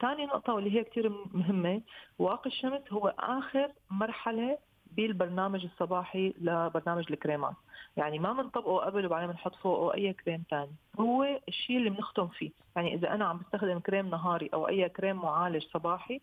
ثاني 0.01 0.27
نقطة 0.27 0.55
واللي 0.55 0.79
هي 0.79 0.85
كثير 0.85 1.13
مهمة 1.35 1.83
واقي 2.19 2.51
الشمس 2.51 2.93
هو 2.93 3.15
آخر 3.19 3.73
مرحلة 3.91 4.59
بالبرنامج 4.93 5.65
الصباحي 5.65 6.35
لبرنامج 6.41 7.05
الكريمات. 7.11 7.55
يعني 7.97 8.19
ما 8.19 8.33
بنطبقه 8.33 8.77
قبل 8.77 9.07
وبعدين 9.07 9.29
بنحط 9.29 9.55
فوقه 9.55 9.95
أي 9.95 10.13
كريم 10.13 10.45
ثاني 10.51 10.73
هو 11.01 11.41
الشيء 11.49 11.77
اللي 11.77 11.91
بنختم 11.91 12.29
فيه. 12.29 12.51
يعني 12.77 12.95
إذا 12.95 13.15
أنا 13.15 13.25
عم 13.25 13.39
بستخدم 13.39 13.79
كريم 13.79 14.09
نهاري 14.09 14.51
أو 14.55 14.69
أي 14.69 14.89
كريم 14.89 15.17
معالج 15.17 15.63
صباحي 15.63 16.21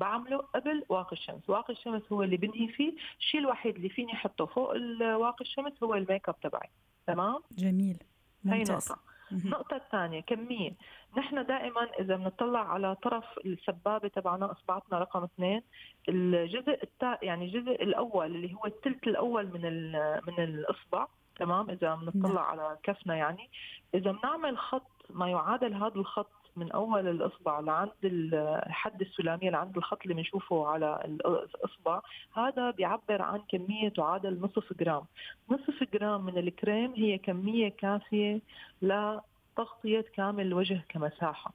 بعمله 0.00 0.38
قبل 0.38 0.84
واقي 0.88 1.12
الشمس. 1.12 1.50
واقي 1.50 1.72
الشمس 1.72 2.02
هو 2.12 2.22
اللي 2.22 2.36
بنهي 2.36 2.68
فيه. 2.68 2.94
الشيء 3.18 3.40
الوحيد 3.40 3.76
اللي 3.76 3.88
فيني 3.88 4.12
احطه 4.12 4.46
فوق 4.46 4.70
واقي 5.00 5.40
الشمس 5.40 5.82
هو 5.82 5.94
الميك 5.94 6.28
أب 6.28 6.40
تبعي. 6.40 6.70
تمام؟ 7.06 7.40
جميل. 7.58 7.96
ممتاز. 8.44 8.70
هي 8.70 8.76
نقطة 8.76 8.98
النقطة 9.32 9.76
الثانية 9.76 10.20
كمية. 10.20 10.72
نحن 11.16 11.46
دائما 11.46 11.82
إذا 12.00 12.16
بنطلع 12.16 12.72
على 12.72 12.94
طرف 12.94 13.24
السبابة 13.46 14.08
تبعنا 14.08 14.52
إصبعتنا 14.52 14.98
رقم 14.98 15.22
اثنين 15.24 15.62
الجزء 16.08 16.82
التا 16.82 17.18
يعني 17.22 17.44
الجزء 17.44 17.82
الأول 17.82 18.26
اللي 18.26 18.54
هو 18.54 18.66
الثلث 18.66 19.08
الأول 19.08 19.46
من 19.46 19.92
من 20.26 20.44
الإصبع 20.44 21.06
تمام؟ 21.36 21.70
إذا 21.70 21.94
بنطلع 21.94 22.40
على 22.40 22.78
كفنا 22.82 23.16
يعني. 23.16 23.50
إذا 23.94 24.12
بنعمل 24.12 24.58
خط 24.58 24.90
ما 25.10 25.28
يعادل 25.30 25.74
هذا 25.74 25.94
الخط 25.94 26.30
من 26.58 26.72
أول 26.72 27.08
الإصبع 27.08 27.60
لعند 27.60 27.90
الحد 28.04 29.00
السلامية 29.00 29.50
لعند 29.50 29.76
الخط 29.76 30.02
اللي 30.02 30.14
بنشوفه 30.14 30.66
على 30.66 31.02
الإصبع. 31.04 32.00
هذا 32.34 32.70
بيعبر 32.70 33.22
عن 33.22 33.40
كمية 33.48 33.88
تعادل 33.88 34.40
نصف 34.40 34.72
جرام. 34.72 35.02
نصف 35.50 35.84
جرام 35.92 36.24
من 36.24 36.38
الكريم 36.38 36.94
هي 36.94 37.18
كمية 37.18 37.68
كافية 37.68 38.40
لتغطية 38.82 40.04
كامل 40.14 40.46
الوجه 40.46 40.84
كمساحة. 40.88 41.52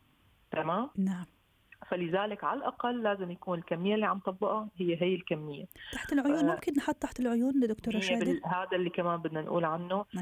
تمام؟ 0.51 0.89
نعم. 0.97 1.25
فلذلك 1.93 2.43
على 2.43 2.59
الأقل 2.59 3.03
لازم 3.03 3.31
يكون 3.31 3.59
الكمية 3.59 3.95
اللي 3.95 4.05
عم 4.05 4.19
طبقها 4.19 4.69
هي 4.77 5.01
هي 5.01 5.15
الكمية. 5.15 5.65
تحت 5.91 6.13
العيون 6.13 6.45
ممكن 6.45 6.73
نحط 6.77 6.95
تحت 6.95 7.19
العيون 7.19 7.59
دكتورة 7.59 7.99
شادي؟ 7.99 8.41
هذا 8.45 8.67
اللي 8.73 8.89
كمان 8.89 9.17
بدنا 9.17 9.41
نقول 9.41 9.65
عنه. 9.65 10.05
100% 10.13 10.19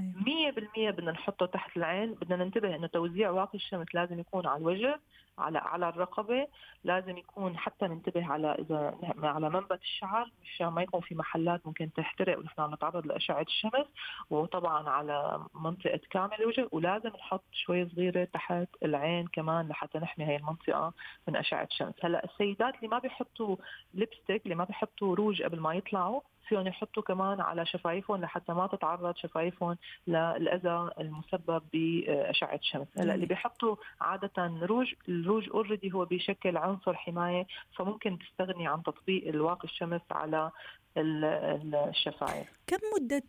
أيوه. 0.77 0.91
بدنا 0.91 1.11
نحطه 1.11 1.45
تحت 1.45 1.77
العين. 1.77 2.13
بدنا 2.13 2.43
ننتبه 2.43 2.75
إنه 2.75 2.87
توزيع 2.87 3.29
واقي 3.29 3.57
الشمس 3.57 3.87
لازم 3.93 4.19
يكون 4.19 4.47
على 4.47 4.61
الوجه. 4.61 4.99
على 5.41 5.57
على 5.57 5.89
الرقبة 5.89 6.47
لازم 6.83 7.17
يكون 7.17 7.57
حتى 7.57 7.87
ننتبه 7.87 8.25
على 8.25 8.51
إذا 8.51 8.97
على 9.23 9.49
منبت 9.49 9.81
الشعر 9.81 10.31
مشان 10.43 10.67
ما 10.67 10.81
يكون 10.81 11.01
في 11.01 11.15
محلات 11.15 11.67
ممكن 11.67 11.93
تحترق 11.93 12.39
ونحن 12.39 12.61
عم 12.61 12.73
نتعرض 12.73 13.05
لأشعة 13.07 13.41
الشمس 13.41 13.85
وطبعا 14.29 14.89
على 14.89 15.45
منطقة 15.53 15.99
كامل 16.09 16.33
الوجه 16.39 16.67
ولازم 16.71 17.09
نحط 17.09 17.43
شوي 17.51 17.89
صغيرة 17.89 18.23
تحت 18.23 18.67
العين 18.83 19.27
كمان 19.27 19.67
لحتى 19.67 19.99
نحمي 19.99 20.25
هي 20.25 20.35
المنطقة 20.35 20.93
من 21.27 21.35
أشعة 21.35 21.63
الشمس. 21.63 21.93
هلأ 22.03 22.25
السيدات 22.25 22.75
اللي 22.75 22.87
ما 22.87 22.99
بيحطوا 22.99 23.55
ليبستيك 23.93 24.43
اللي 24.43 24.55
ما 24.55 24.63
بيحطوا 24.63 25.15
روج 25.15 25.41
قبل 25.41 25.59
ما 25.59 25.73
يطلعوا 25.73 26.21
فيهم 26.47 26.67
يحطوا 26.67 27.03
كمان 27.03 27.41
على 27.41 27.65
شفايفهم 27.65 28.21
لحتى 28.21 28.53
ما 28.53 28.67
تتعرض 28.67 29.15
شفايفهم 29.15 29.77
للاذى 30.07 30.89
المسبب 30.99 31.63
بأشعة 31.73 32.55
الشمس، 32.55 32.87
هلا 32.97 33.15
اللي 33.15 33.25
بيحطوا 33.25 33.75
عادة 34.01 34.31
روج، 34.61 34.93
الروج 35.09 35.49
already 35.49 35.93
هو 35.93 36.05
بيشكل 36.05 36.57
عنصر 36.57 36.93
حماية 36.93 37.47
فممكن 37.77 38.17
تستغني 38.19 38.67
عن 38.67 38.83
تطبيق 38.83 39.27
الواقي 39.27 39.63
الشمس 39.63 40.01
على 40.11 40.51
الشفايف. 40.97 42.47
كم 42.67 42.77
مدة 42.95 43.23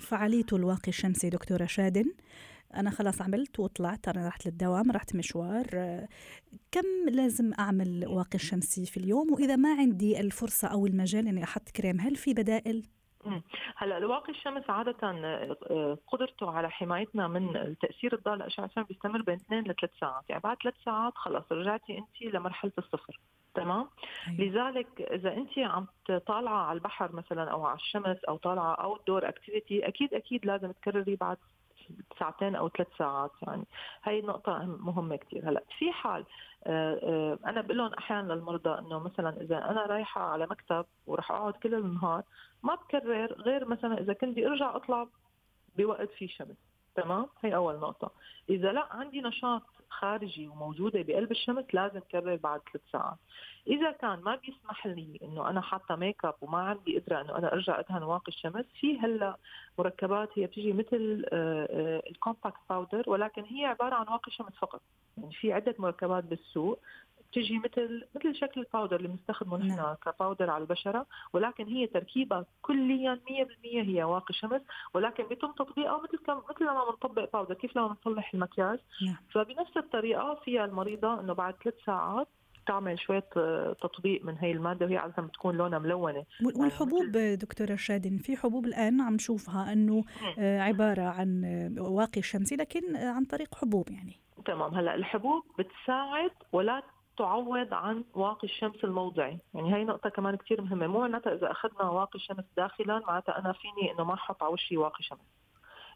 فعاليته 0.00 0.56
الواقي 0.56 0.88
الشمسي 0.88 1.30
دكتورة 1.30 1.66
شادن؟ 1.66 2.12
أنا 2.76 2.90
خلاص 2.90 3.22
عملت 3.22 3.60
وطلعت 3.60 4.08
أنا 4.08 4.28
رحت 4.28 4.46
للدوام 4.46 4.90
رحت 4.90 5.16
مشوار 5.16 5.66
كم 6.72 7.08
لازم 7.10 7.52
أعمل 7.58 8.04
واقي 8.06 8.34
الشمسي 8.34 8.86
في 8.86 8.96
اليوم 8.96 9.32
وإذا 9.32 9.56
ما 9.56 9.74
عندي 9.74 10.20
الفرصة 10.20 10.68
أو 10.68 10.86
المجال 10.86 11.28
إني 11.28 11.44
أحط 11.44 11.68
كريم 11.68 12.00
هل 12.00 12.16
في 12.16 12.34
بدائل؟ 12.34 12.86
هلأ 13.76 13.98
الواقي 13.98 14.32
الشمس 14.32 14.70
عادة 14.70 14.94
قدرته 16.06 16.50
على 16.50 16.70
حمايتنا 16.70 17.28
من 17.28 17.76
تأثير 17.80 18.14
الضوء 18.14 18.34
لأشعة 18.34 18.64
الشمس 18.64 18.86
بيستمر 18.86 19.22
بين 19.22 19.34
اثنين 19.34 19.60
لثلاث 19.60 19.90
ساعات، 20.00 20.24
يعني 20.28 20.42
بعد 20.42 20.56
ثلاث 20.62 20.74
ساعات 20.84 21.12
خلص 21.16 21.44
رجعتي 21.52 21.98
أنت 21.98 22.34
لمرحلة 22.34 22.72
الصفر، 22.78 23.20
تمام؟ 23.54 23.88
أيوة. 24.28 24.40
لذلك 24.40 25.00
إذا 25.00 25.32
أنت 25.32 25.58
عم 25.58 25.86
طالعة 26.26 26.66
على 26.66 26.76
البحر 26.76 27.12
مثلا 27.12 27.50
أو 27.50 27.66
على 27.66 27.78
الشمس 27.78 28.24
أو 28.28 28.36
طالعة 28.36 28.74
أو 28.74 28.98
دور 29.06 29.28
أكتيفيتي 29.28 29.88
أكيد 29.88 30.14
أكيد 30.14 30.46
لازم 30.46 30.72
تكرري 30.72 31.16
بعد 31.16 31.36
ساعتين 32.18 32.54
أو 32.54 32.68
ثلاث 32.68 32.88
ساعات 32.98 33.30
يعني. 33.42 33.64
هي 34.04 34.20
نقطة 34.22 34.64
مهمة 34.64 35.16
كثير 35.16 35.48
هلأ 35.48 35.64
في 35.78 35.92
حال 35.92 36.24
آه، 36.66 37.00
آه، 37.02 37.38
أنا 37.50 37.60
بقول 37.60 37.78
لهم 37.78 37.94
أحيانا 37.94 38.32
للمرضى 38.32 38.78
إنه 38.78 38.98
مثلا 38.98 39.40
إذا 39.40 39.70
أنا 39.70 39.86
رايحة 39.86 40.20
على 40.20 40.46
مكتب 40.46 40.86
ورح 41.06 41.30
أقعد 41.30 41.52
كل 41.52 41.74
النهار 41.74 42.22
ما 42.62 42.74
بكرر 42.74 43.32
غير 43.32 43.68
مثلا 43.68 44.00
إذا 44.00 44.12
كنت 44.12 44.30
بدي 44.30 44.46
أرجع 44.46 44.76
أطلع 44.76 45.06
بوقت 45.76 46.10
في 46.10 46.28
شمس. 46.28 46.56
تمام؟ 46.94 47.26
هي 47.44 47.54
أول 47.54 47.74
نقطة. 47.74 48.10
إذا 48.48 48.72
لأ 48.72 48.86
عندي 48.90 49.20
نشاط 49.20 49.62
خارجي 50.00 50.48
وموجودة 50.48 51.02
بقلب 51.02 51.30
الشمس 51.30 51.64
لازم 51.72 52.00
كرر 52.00 52.36
بعد 52.36 52.60
ثلاث 52.72 52.82
ساعات. 52.92 53.16
إذا 53.66 53.90
كان 53.90 54.18
ما 54.18 54.36
بيسمح 54.36 54.86
لي 54.86 55.18
إنه 55.22 55.50
أنا 55.50 55.60
حاطة 55.60 55.96
ميك 55.96 56.24
اب 56.24 56.34
وما 56.40 56.58
عندي 56.58 56.98
قدرة 56.98 57.20
إنه 57.20 57.38
أنا 57.38 57.52
أرجع 57.52 57.80
أدهن 57.80 58.02
واقي 58.02 58.28
الشمس 58.28 58.64
في 58.80 58.98
هلأ 58.98 59.36
مركبات 59.78 60.28
هي 60.38 60.46
بتيجي 60.46 60.72
مثل 60.72 61.24
ال 62.10 62.16
compact 62.16 62.60
powder 62.70 63.02
ولكن 63.06 63.44
هي 63.44 63.64
عبارة 63.66 63.94
عن 63.94 64.08
واقي 64.08 64.32
شمس 64.32 64.52
فقط. 64.60 64.80
يعني 65.18 65.32
في 65.32 65.52
عدة 65.52 65.74
مركبات 65.78 66.24
بالسوق 66.24 66.78
بتجي 67.34 67.58
مثل 67.58 68.04
مثل 68.14 68.34
شكل 68.34 68.60
ال 68.60 68.65
powder 68.65 68.96
اللي 68.96 69.08
بنستخدمه 69.08 69.56
نحن 69.56 69.76
نعم. 69.76 69.94
ك 69.94 70.02
powder 70.02 70.50
على 70.50 70.62
البشرة 70.62 71.06
ولكن 71.32 71.66
هي 71.66 71.86
تركيبة 71.86 72.44
كليا 72.62 73.20
100% 73.28 73.28
هي 73.64 74.04
واقي 74.04 74.34
شمس 74.34 74.60
ولكن 74.94 75.24
بيتم 75.24 75.52
تطبيقها 75.52 76.02
مثل 76.02 76.24
كم 76.26 76.42
مثل 76.50 76.64
لما 76.64 76.84
بنطبق 76.84 77.32
باودر 77.32 77.54
كيف 77.54 77.76
لما 77.76 77.86
بنصلح 77.86 78.34
المكياج. 78.34 78.78
نعم. 79.06 79.16
فبنفس 79.32 79.76
الطريقة 79.76 80.34
فيها 80.44 80.64
المريضة 80.64 81.20
إنه 81.20 81.32
بعد 81.32 81.54
ثلاث 81.64 81.74
ساعات 81.86 82.28
تعمل 82.66 83.00
شوية 83.00 83.28
آه، 83.36 83.76
تطبيق 83.82 84.24
من 84.24 84.34
هي 84.38 84.50
المادة 84.50 84.86
وهي 84.86 84.96
عادة 84.96 85.22
بتكون 85.22 85.56
لونها 85.56 85.78
ملونة. 85.78 86.24
والحبوب 86.56 87.16
يعني 87.16 87.36
دكتورة 87.36 87.76
شادن 87.76 88.18
في 88.18 88.36
حبوب 88.36 88.64
الآن 88.64 89.00
عم 89.00 89.14
نشوفها 89.14 89.72
أنه 89.72 90.04
آه، 90.38 90.60
عبارة 90.60 91.02
عن 91.02 91.44
آه، 91.78 91.82
واقي 91.82 92.22
شمسي 92.22 92.56
لكن 92.56 92.96
عن 92.96 93.24
طريق 93.24 93.54
حبوب 93.54 93.90
يعني. 93.90 94.24
تمام. 94.44 94.74
هلأ 94.74 94.94
الحبوب 94.94 95.42
بتساعد 95.58 96.30
ولا 96.52 96.82
تعوض 97.16 97.74
عن 97.74 98.04
واقي 98.14 98.48
الشمس 98.48 98.84
الموضعي. 98.84 99.38
يعني 99.54 99.74
هي 99.74 99.84
نقطة 99.84 100.10
كمان 100.10 100.36
كتير 100.36 100.62
مهمة. 100.62 100.86
مو 100.86 101.00
معناتها 101.00 101.34
إذا 101.34 101.50
أخذنا 101.50 101.82
واقي 101.90 102.18
الشمس 102.18 102.44
داخلا 102.56 103.02
معناتها 103.06 103.38
أنا 103.38 103.52
فيني 103.52 103.92
إنه 103.92 104.04
ما 104.04 104.14
أحط 104.14 104.42
على 104.42 104.52
وشي 104.52 104.76
واقي 104.76 105.02
شمس. 105.02 105.43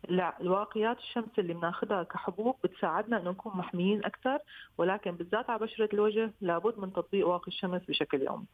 لا 0.09 0.41
الواقيات 0.41 0.99
الشمس 0.99 1.39
اللي 1.39 1.55
بناخذها 1.55 2.03
كحبوب 2.03 2.57
بتساعدنا 2.65 3.21
إنه 3.21 3.31
نكون 3.31 3.53
محميين 3.57 4.05
أكثر 4.05 4.39
ولكن 4.79 5.11
بالذات 5.11 5.51
على 5.51 5.59
بشرة 5.59 5.89
الوجه 5.93 6.33
لابد 6.41 6.79
من 6.79 6.93
تطبيق 6.93 7.29
واقي 7.29 7.49
الشمس 7.49 7.83
بشكل 7.89 8.23
يومي. 8.23 8.47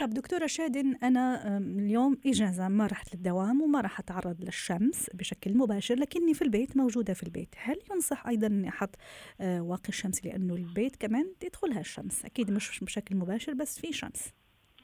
طب 0.00 0.10
دكتورة 0.10 0.46
شادن 0.46 0.94
أنا 1.02 1.58
اليوم 1.58 2.18
إجازة 2.26 2.68
ما 2.68 2.86
رحت 2.86 3.14
للدوام 3.14 3.62
وما 3.62 3.80
راح 3.80 4.00
أتعرض 4.00 4.40
للشمس 4.40 5.10
بشكل 5.14 5.56
مباشر 5.56 5.94
لكني 5.94 6.34
في 6.34 6.42
البيت 6.42 6.76
موجودة 6.76 7.14
في 7.14 7.22
البيت، 7.22 7.54
هل 7.58 7.78
ينصح 7.90 8.26
أيضا 8.26 8.46
إني 8.46 8.68
أحط 8.68 8.96
آه، 9.40 9.60
واقي 9.62 9.88
الشمس 9.88 10.26
لأنه 10.26 10.54
البيت 10.54 10.96
كمان 10.96 11.32
تدخلها 11.40 11.80
الشمس، 11.80 12.24
أكيد 12.24 12.50
مش 12.50 12.84
بشكل 12.84 13.16
مباشر 13.16 13.54
بس 13.54 13.80
في 13.80 13.92
شمس. 13.92 14.32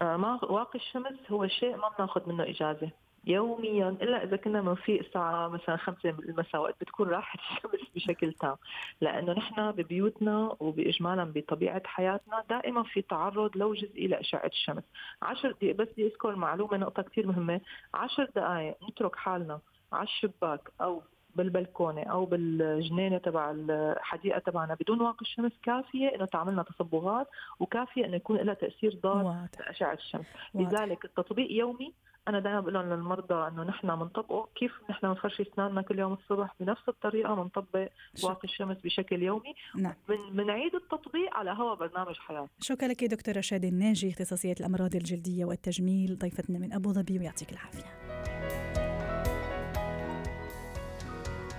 آه 0.02 0.16
ما 0.16 0.44
واقي 0.44 0.78
الشمس 0.78 1.30
هو 1.30 1.48
شيء 1.48 1.76
ما 1.76 1.88
بناخذ 1.98 2.28
منه 2.28 2.42
إجازة 2.42 2.90
يوميا 3.28 3.88
إلا 3.88 4.24
إذا 4.24 4.36
كنا 4.36 4.60
بنفيق 4.60 4.98
الساعة 4.98 5.48
مثلا 5.48 5.76
خمسة 5.76 6.10
المساء 6.10 6.60
وقت 6.60 6.74
بتكون 6.80 7.08
راحت 7.08 7.38
الشمس 7.38 7.88
بشكل 7.94 8.32
تام. 8.32 8.56
لأنه 9.00 9.32
نحن 9.32 9.72
ببيوتنا 9.72 10.56
وباجمالا 10.60 11.24
بطبيعة 11.24 11.82
حياتنا 11.84 12.44
دائما 12.50 12.82
في 12.82 13.02
تعرض 13.02 13.56
لو 13.56 13.74
جزئي 13.74 14.06
لأشعة 14.06 14.46
الشمس. 14.46 14.82
10 15.22 15.50
دقائق 15.50 15.76
بس 15.76 15.88
بدي 15.88 16.06
أذكر 16.06 16.36
معلومة 16.36 16.76
نقطة 16.76 17.02
كثير 17.02 17.26
مهمة. 17.26 17.60
10 17.94 18.28
دقائق 18.36 18.76
نترك 18.90 19.16
حالنا 19.16 19.60
على 19.92 20.02
الشباك 20.02 20.70
أو 20.80 21.02
بالبلكونة 21.34 22.02
أو 22.02 22.24
بالجنينة 22.24 23.18
تبع 23.18 23.50
الحديقة 23.50 24.38
تبعنا 24.38 24.74
بدون 24.80 25.00
واقي 25.00 25.22
الشمس 25.22 25.52
كافية 25.62 26.08
إنه 26.08 26.24
تعملنا 26.24 26.62
تصبغات 26.62 27.26
وكافية 27.60 28.04
إنه 28.04 28.16
يكون 28.16 28.36
لها 28.36 28.54
تأثير 28.54 28.98
ضار 29.02 29.46
لأشعة 29.60 29.92
الشمس. 29.92 30.26
لذلك 30.54 31.04
التطبيق 31.04 31.52
يومي 31.52 31.94
أنا 32.28 32.40
دائما 32.40 32.60
بقول 32.60 32.74
لهم 32.74 32.92
للمرضى 32.92 33.48
إنه 33.48 33.64
نحن 33.64 33.96
بنطبقه 33.96 34.48
كيف 34.54 34.72
نحن 34.90 35.08
بنفرش 35.08 35.40
أسناننا 35.40 35.82
كل 35.82 35.98
يوم 35.98 36.12
الصبح 36.12 36.54
بنفس 36.60 36.88
الطريقة 36.88 37.34
بنطبق 37.34 37.88
واقي 38.22 38.44
الشمس 38.44 38.76
بشكل 38.84 39.22
يومي. 39.22 39.54
نعم. 39.76 39.94
بنعيد 40.08 40.74
التطبيق 40.74 41.34
على 41.36 41.50
هوا 41.50 41.74
برنامج 41.74 42.14
حياة. 42.14 42.48
شكرا 42.60 42.88
لك 42.88 43.04
دكتوره 43.04 43.40
شادي 43.40 43.68
الناجي 43.68 44.10
اختصاصيه 44.10 44.54
الأمراض 44.60 44.94
الجلدية 44.94 45.44
والتجميل 45.44 46.18
ضيفتنا 46.18 46.58
من 46.58 46.72
أبو 46.72 46.92
ظبي 46.92 47.18
ويعطيك 47.18 47.52
العافية. 47.52 47.84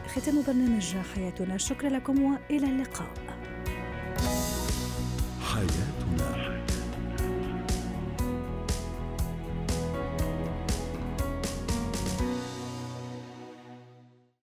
ختام 0.07 0.43
برنامج 0.47 0.97
حياتنا. 1.15 1.57
شكرا 1.57 1.89
لكم 1.89 2.23
وإلى 2.23 2.69
اللقاء. 2.69 3.13
حياتنا 5.41 5.98